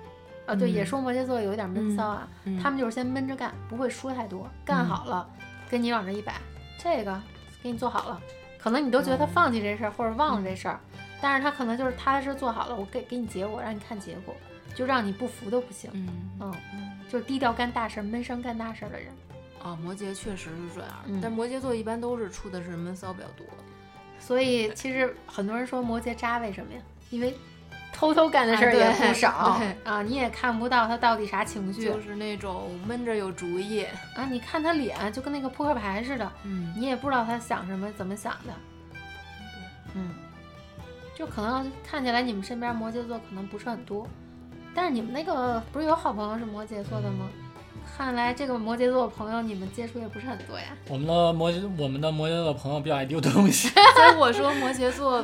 [0.46, 5.28] 啊，对，嗯也说摩羯座有一点闷骚啊，嗯他们就是先闷着干，不会说太多，干好了，
[5.70, 6.34] 跟你往这一摆，
[6.78, 7.20] 这个
[7.62, 8.20] 给你做好了，
[8.58, 10.80] 可能你都觉得他嗯放弃这事儿或者忘了这事儿，
[11.20, 14.34] 但是他可能就是踏踏实实做好了，我给给你结果，让你看结果，
[14.74, 15.90] 就让你不服都不行。
[16.40, 16.52] 嗯
[17.08, 19.08] 就是低调干大事儿、闷声干大事儿的人。
[19.62, 23.46] 啊，摩羯确实是这样，嗯但摩羯座一般都是出的是闷骚比较多。
[24.18, 26.80] 所以其实很多人说摩羯渣，为什么呀？
[27.10, 27.36] 因为
[27.92, 33.84] 偷偷干的事儿啊也对不少 对啊，你也看不到他到底啥情绪就是那种闷着有主意。
[34.16, 34.26] 啊。
[34.30, 38.52] 你看他脸就跟那个扑克牌似的，嗯，你也不知道他想什么，怎么想的。
[39.94, 40.10] 嗯，
[41.14, 44.06] 就可能看起来你们身边摩羯座可能不是很多，
[44.74, 47.28] 但是你们那个不是有好朋友是摩羯座的吗？
[47.96, 50.66] 看来这个摩羯座的朋友你们接触也不是很多呀。
[50.88, 53.68] 我们的摩羯，我们的摩羯座的朋友比较爱丢东西。
[53.96, 55.22] 所以我说摩羯座，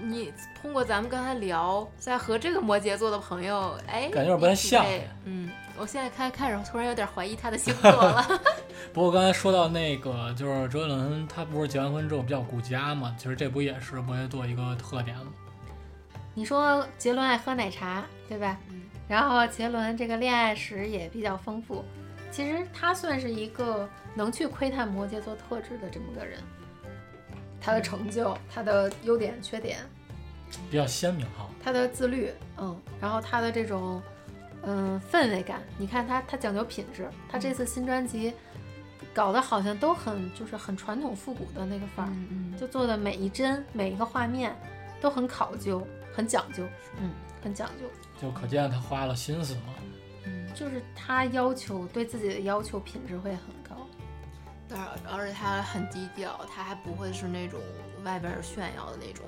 [0.00, 8.40] 你通过咱们刚才聊，在和这个摩羯座的朋友，哎，感觉有点不太像配嗯，我现在开开始突然有点怀疑他的星座 了。
[8.92, 13.14] 不过刚才说到那个，就是周杰伦他不是结完婚之后比较顾家嘛？
[13.18, 15.26] 其实这不也是摩羯座一个特点吗？
[16.34, 18.58] 你说杰伦爱喝奶茶，对吧？
[18.70, 21.84] 嗯然后杰伦这个恋爱史也比较丰富，
[22.30, 26.38] 其实他算是一个能去窥探摩羯座特质的这么个人。
[27.62, 29.78] 他的成就，他的优点、缺点，
[30.68, 31.48] 比较鲜明哈。
[31.62, 34.02] 他的自律，嗯，然后他的这种，
[34.62, 35.62] 嗯，氛围感。
[35.78, 38.32] 你看他，他讲究品质，他这次新专辑
[39.14, 44.56] 搞得好像都很就是很传统复古的那个范儿，嗯就做的每一帧、每一个画面
[45.00, 46.64] 都很考究、很讲究，
[47.00, 47.12] 嗯，
[47.44, 47.86] 很讲究。
[48.20, 49.74] 就可见他花了心思嘛。
[50.24, 53.61] 嗯，就是他要求对自己的要求品质会很高。
[54.74, 57.60] 但是而且他很低调，他还不会是那种
[58.04, 59.24] 外边炫耀的那种。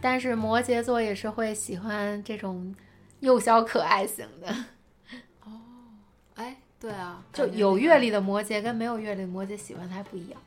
[0.00, 2.74] 但是摩羯座也是会喜欢这种
[3.20, 4.54] 幼小可爱型的，
[5.44, 5.52] 哦
[6.34, 10.40] 哎，对啊，就有阅历的摩羯跟没有阅历的摩羯喜欢他还不一样。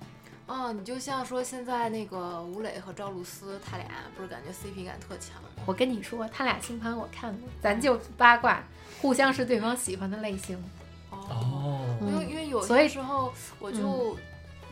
[0.46, 5.50] 哦，你就像说现在那个吴磊和赵露思，他俩不是感觉 CP 感特强吗？
[5.66, 8.64] 我跟你说，他俩星盘我看过，咱就八卦，
[9.02, 10.58] 互相是对方喜欢的类型。
[11.10, 14.18] 哦，因为因为有所以些时候我就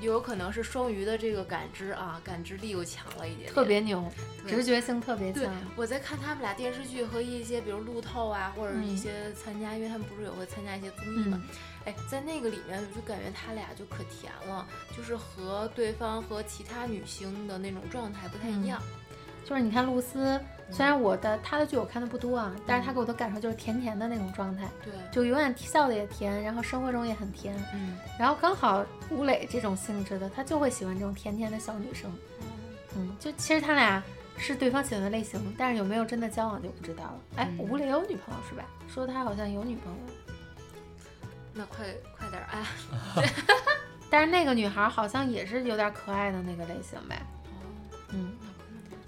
[0.02, 4.04] 有可能是双鱼的这个感知啊，感知力又强了一点点，特别牛，
[4.46, 11.50] 直觉性特别强。，我在看他们俩电视剧和一些比如路透啊，或者是一嗯些参加，因为他们不是也会参加一些综艺嘛嗯，，
[11.86, 18.82] 哎，在那个里面我就感觉他俩就可甜了，就是和对方和其他女星的那种状态不太一样。
[19.46, 27.56] 就是你看露丝，虽然我的她的剧我看的不多啊，但是她嗯给我的感受就是甜甜的那种状态，对，就永远笑的也甜，然后生活中也很甜。
[27.74, 32.12] 嗯，然后刚好吴磊这种性质的，他就会喜欢这种甜甜的小女生。
[32.96, 34.02] 嗯，就其实他俩
[34.38, 37.20] 是对方喜欢的类型，但是有没有真的交往就不知道了。
[37.36, 38.66] 哎，嗯吴磊有女朋友是吧？
[38.88, 40.00] 说他好像有女朋友，
[41.54, 41.86] 那快
[42.18, 42.66] 快点儿哎，
[44.10, 47.22] 但是那个女孩好像也是有点可爱的那个类型呗。
[48.10, 48.32] 嗯，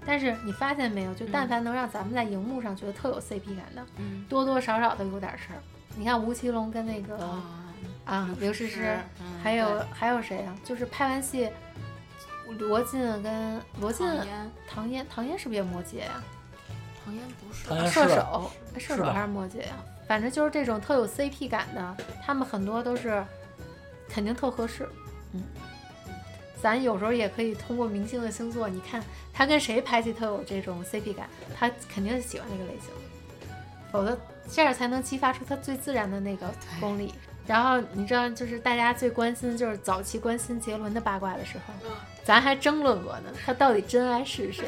[0.08, 5.60] 但是你发现没有，就但凡能让咱们在荧幕上觉得特有 CP 感的，嗯多多少少都有点事儿。
[5.96, 7.74] 你看吴奇隆跟那个啊，
[8.06, 10.56] 啊刘诗诗，嗯还有对还有谁啊？
[10.64, 11.50] 就是拍完戏，
[12.58, 16.22] 罗晋跟罗晋、唐嫣，唐嫣，唐嫣是不是也摩羯呀、
[17.04, 23.22] 唐嫣不是射手，哎射手还是摩羯呀、反正就是这种特有 CP 感的，他们很多都是
[24.08, 24.88] 肯定特合适。
[25.34, 25.42] 嗯，
[26.62, 32.90] 咱有时候也可以通过明星的星座，你看他跟谁拍戏特有这种 CP 感，他肯定是喜欢那个类型，
[33.92, 34.18] 否则
[34.50, 37.14] 这样才能激发出他最自然的那个功力。
[37.46, 41.90] 然后你知道，就是大家最关心，就是早期关心杰伦的八卦的时候，嗯
[42.22, 44.66] 咱还争论过呢，他到底真爱是谁？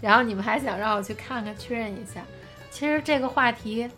[0.00, 2.24] 然后你们还想让我去看看确认一下。
[2.70, 3.88] 其实这个话题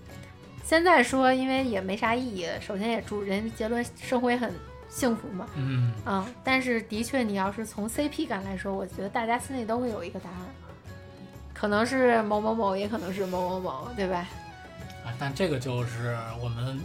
[0.62, 2.46] 现在说，因为也没啥意义。
[2.60, 4.52] 首先也祝人杰伦生活也很
[4.88, 6.24] 幸福嘛，嗯，嗯。
[6.42, 10.38] 但是的确，你要是从 CP 感来说，我觉得大家心里都会有一个答案，
[11.54, 14.26] 可能是某某某，也可能是某某某，对吧？
[15.04, 16.80] 啊，但这个就是我们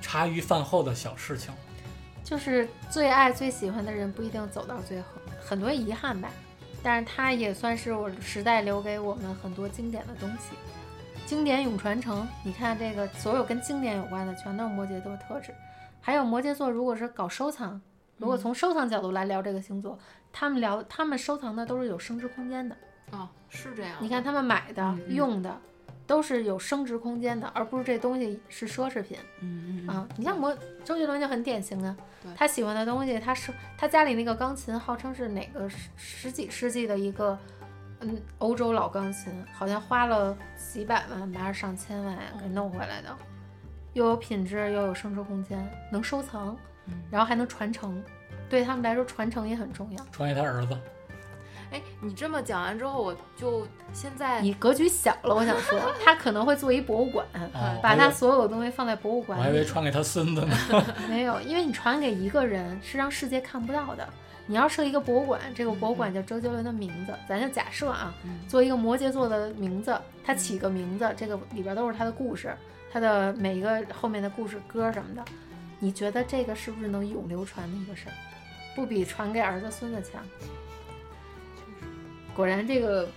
[0.00, 1.52] 茶余饭后的小事情。
[2.24, 5.06] 就是最爱最喜欢的人不一定走到最后，
[5.44, 6.30] 很多遗憾吧。
[6.82, 10.56] 但是它也算是我时代留给我们很多经典的东西，
[11.26, 12.26] 经典永传承。
[12.42, 15.54] 你看这个，所有跟经典有关的，全都是摩羯座特质。
[16.02, 17.80] 还有摩羯座，如果是搞收藏，
[18.18, 19.98] 如果从收藏角度来聊这个星座，
[20.32, 22.76] 他们聊他们收藏的都是有升值空间的。
[23.12, 23.96] 哦，是这样。
[24.00, 25.56] 你看他们买的、用的，
[26.06, 29.16] 都是有升值空间的，而不是这东西是奢侈品。
[29.40, 30.52] 嗯嗯啊，你像摩
[30.84, 31.96] 周杰伦就很典型啊，
[32.34, 37.38] 他喜欢的东西，他是他家里那个钢琴，号称是哪个十十几世纪的一个
[38.00, 43.16] 嗯欧洲老钢琴，好像花了几百万，还是上千万给弄回来的，
[43.94, 45.58] 又有品质，又有升值空间，
[45.90, 48.02] 能收藏，嗯然后还能传承，
[48.48, 50.06] 对他们来说传承也很重要。
[50.10, 50.76] 传给他儿子，
[51.70, 59.52] 哎，你这么讲完之后，我就现在你格局小了，我想说， 他可能会做一博物馆，哦把他所有的东西放在博物馆我还以。
[59.54, 60.56] 为传给他孙子呢。
[61.08, 64.08] 没有，因为你传给一个人是让世界看不到的。
[64.44, 72.54] 你要设一个博物馆，这个博物馆叫周杰伦的名字，咱就假设啊，嗯做一个摩羯座的名字，他起个名字，这个里边都是他的故事，
[72.92, 75.24] 他的每一个后面的故事歌什么的，
[75.78, 78.12] 你觉得这个是不是能永流传的一个事儿？
[78.74, 80.22] 不比传给儿子孙子强？
[82.34, 83.08] 果然，这个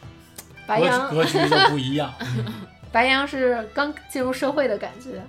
[0.68, 2.14] 白羊格局就不一样。
[2.20, 2.46] 嗯
[2.92, 5.22] 白羊是刚进入社会的感觉，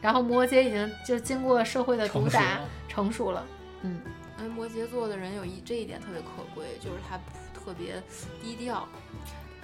[0.00, 3.46] 然后摩羯已经就经过社会的毒打成熟了，成熟了。
[3.82, 4.00] 嗯，
[4.36, 7.16] 哎，摩羯座的人有一这一点特别可贵，就是他
[7.54, 8.02] 特别
[8.42, 8.88] 低调，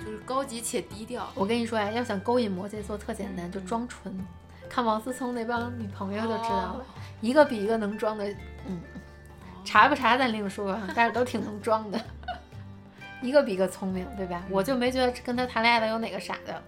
[0.05, 1.31] 就是高级且低调。
[1.35, 4.13] 我跟你说呀，要想勾引摩羯座特简单，就装纯。
[4.69, 6.85] 看王思聪那帮女朋友就知道了，哦
[7.21, 8.25] 一个比一个能装的，
[8.67, 8.81] 嗯，
[9.65, 12.01] 查不查咱另说啊，但是都挺能装的，
[13.21, 14.43] 一个比一个聪明，对吧？
[14.49, 16.63] 我就没觉得跟他谈恋爱的有哪个傻的，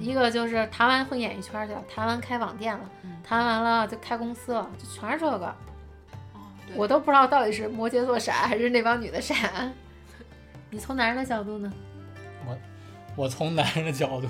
[0.00, 5.46] 一个就是谈完混演艺圈去了，谈完开网店了，嗯谈完了就开公司了，就全是这个。
[6.34, 6.40] 哦，
[6.74, 9.36] 我都不知道到底是摩羯座傻还是那帮女的傻。
[10.68, 11.72] 你从男人的角度呢？
[13.16, 14.28] 我从男人的角度，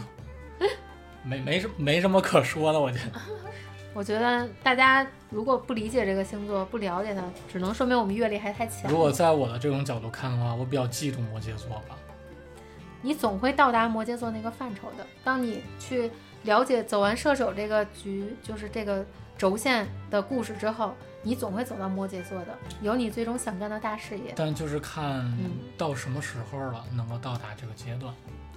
[1.22, 3.20] 没没什没什么可说的，我觉得。
[3.94, 8.98] 我觉得大家如果不理解这个星座，不了解它，只能说明我们阅历还太浅如。
[8.98, 11.96] 果在我的这种角度看的话，我比较嫉妒摩羯座吧。
[13.00, 15.06] 你总会到达摩羯座那个范畴的。
[15.22, 16.10] 当你去
[16.42, 19.06] 了解走完射手这个局，就是这个
[19.38, 20.92] 轴线的故事之后，
[21.22, 28.12] 你总会走到摩羯座的，有你最终想干的大事业，但就是看嗯到什么时候了，能够到达这个阶段。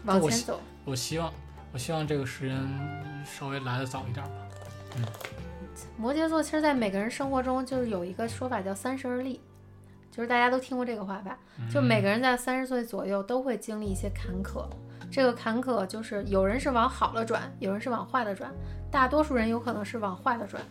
[0.07, 0.59] 往前走。
[0.85, 1.33] 我希望，
[1.73, 2.57] 我希望这个时间
[3.25, 4.31] 稍微来的早一点吧。
[4.95, 5.03] 嗯
[5.95, 9.39] 摩羯座其实，在每个人生活中，就是有一个说法叫“三十而立”，
[10.11, 11.37] 就是大家都听过这个话吧？
[11.71, 14.67] 就每个人在三十岁左右都会经历一些坎坷，
[15.11, 18.51] 这个坎坷就是有人是往好了转，有人是往坏的转，
[18.91, 20.61] 大多数人有可能是往坏的转，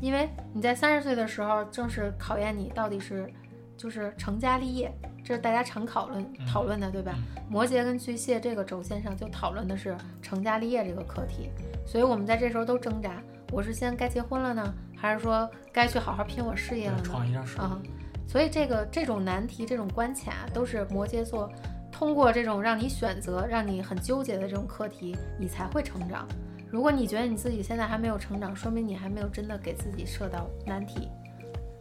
[0.00, 3.30] 因为你在三十岁的时候，正是考验你到底是
[3.78, 4.92] 就是成家立业，
[5.24, 7.14] 这是大家常讨论嗯讨论的，对吧？
[7.48, 11.48] 摩羯跟巨蟹这个轴线上就讨论的是成家立业这个课题，
[11.86, 17.02] 所以我们在这时候都挣扎，我是先该结婚了呢，还是说该去好好拼我事业了呢？
[17.02, 17.62] 闯一下事业。
[17.62, 17.80] 啊，
[18.28, 21.50] 所以这个这种难题、这种关卡，都是摩羯座
[21.90, 26.28] 通过这种让你选择、让你很纠结的这种课题，你才会成长。
[26.70, 31.08] 如果你觉得你自己现在还没有成长，说明你还没有真的给自己设到难题，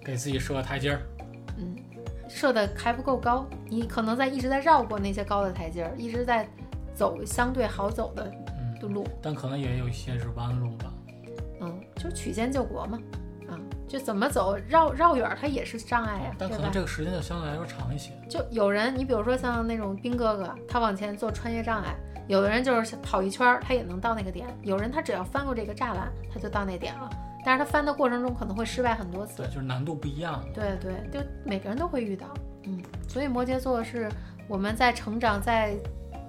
[0.06, 1.02] 给自己设个台阶儿。
[1.58, 1.76] 嗯，
[2.28, 6.48] 设的还不够高，你可能在一直在绕过那些高的台阶儿，一直在
[6.94, 8.32] 走相对好走的
[8.82, 10.94] 嗯，路，但可能也有一些是弯路吧。
[11.62, 13.00] 嗯，就曲线救国嘛，
[13.48, 16.72] 啊，就怎么走绕绕远儿，它也是障碍呀、但可能？
[16.72, 18.12] 这个时间就相对来说长一些。
[18.30, 21.94] 就有人，你比如说像那种兵哥哥，他往前做穿越障碍；
[22.28, 27.10] 有的人就是跑一圈儿，他也能到那个点；有人他只要翻过这个栅栏，他就到那点了。
[27.44, 29.48] 但是他翻的过程中可能会失败很多次对，。
[29.48, 30.44] 就是难度不一样。
[30.54, 32.28] 对对，就每个人都会遇到，
[32.64, 34.10] 嗯，所以摩羯座是
[34.48, 35.76] 我们在成长，在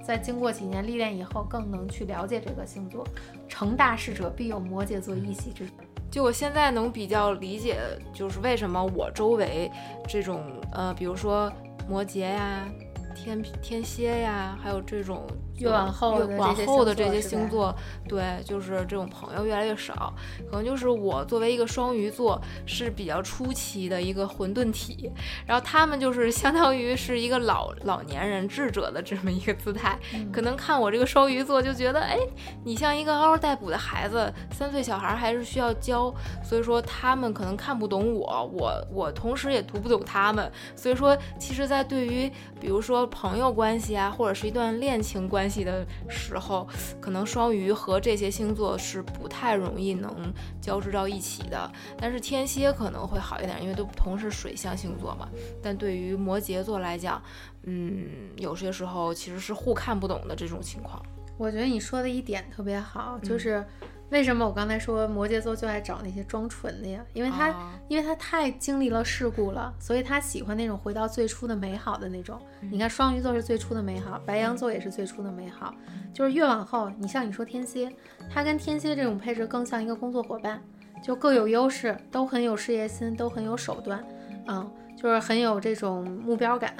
[0.04, 3.06] 在经过几年历练以后，更能去了解这个星座。
[3.48, 5.72] 成大事者必有摩羯座一席之地。
[6.10, 7.76] 就我现在能比较理解，
[8.12, 9.70] 就是为什么我周围
[10.06, 11.52] 这种呃，比如说
[11.88, 12.68] 摩羯呀、
[13.14, 15.26] 天天蝎呀，还有这种
[15.58, 17.74] 越往后越往后的这些星座
[18.08, 20.12] 对，就是这种朋友越来越少。
[20.50, 25.10] 可能就是我作为一个双鱼座是比较初期的一个混沌体，
[25.46, 29.98] 然后他们就是相当于是一个老老年人智者的这么一个姿态。
[30.12, 32.18] 嗯可能看我这个双鱼座就觉得，哎，
[32.64, 42.28] 你像一个嗷嗷待哺的孩子，三岁小孩还是需要教，所以说他们可能看不懂我，我我同时也读不懂他们，所以说其实，在对于
[42.60, 46.66] 比如说朋友关系啊，或者是一段恋情关系的时候，
[47.00, 55.28] 可能双鱼和这些星座是不太容易能交织到一起的，但是天蝎可能会好一点，因为都同是水象星座嘛。
[55.62, 57.22] 但对于摩羯座来讲，
[57.62, 61.02] 嗯，有些时候其实是互看不懂的这种情况。
[61.36, 63.66] 我觉得你说的一点特别好，就嗯是
[64.14, 67.04] 为什么我刚才说摩羯座就爱找那些装纯的呀？
[67.14, 72.40] 因为他、啊因为他太经历了事故了，所以他喜欢那种回到最初的美好的那种。
[72.62, 75.74] 嗯你看双鱼座是最初的美好，白羊座也是最初的美好，
[76.12, 77.92] 就是越往后，你像你说天蝎，
[78.32, 80.62] 他跟天蝎这种配置更像一个工作伙伴，
[81.02, 84.00] 就各有优势，都很有事业心，都很有手段，
[84.46, 86.72] 嗯，就是很有这种目标感，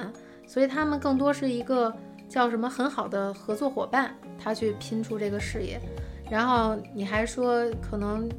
[0.47, 1.93] 所以他们更多是一个
[2.29, 5.81] 叫什么很好的合作伙伴，他去拼出这个事业。
[6.29, 8.29] 然后你还说可能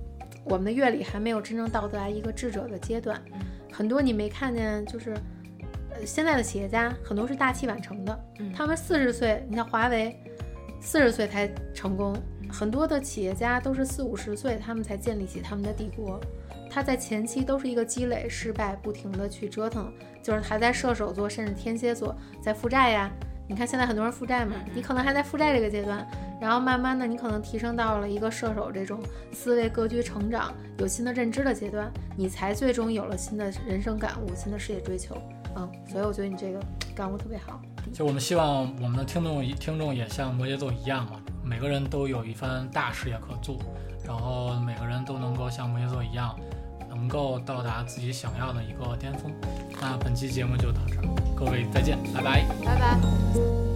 [0.45, 3.21] 我们的阅历还没有真正到达一个智者的阶段，
[3.73, 5.15] 很多你没看见，就是
[5.91, 10.19] 呃现在的企业家很多是大器晚成的，嗯他们四十岁，你像华为，
[10.81, 12.17] 四十岁才成功，
[12.51, 16.21] 很多的企业家都是四五十岁，他们才建立起他们的帝国。
[16.69, 19.91] 他在前期都是一个积累、失败，不停的去折腾，
[20.23, 23.11] 就是还在射手座甚至天蝎座在负债呀。
[23.49, 26.07] 你看现在很多人负债嘛，你可能还在负债这个阶段，
[26.41, 29.01] 然后慢慢的你可能提升到了一个射手这种
[29.33, 35.17] 思维格局成长、有新的认知的阶段，你才最终有了新的人生感悟、新的事业追求。
[35.55, 36.61] 嗯，所以我觉得你这个
[36.95, 37.61] 感悟特别好。
[37.95, 43.57] 就我们希望我们的听众听众也像摩羯座一样嘛，每个人都有一番大事业可做，
[44.05, 46.37] 然后每个人都能够像摩羯座一样，
[46.97, 49.31] 能够到达自己想要的一个巅峰。
[49.81, 51.03] 那本期节目就到这儿，
[51.37, 52.45] 各位再见，拜拜。
[52.65, 53.76] 拜拜。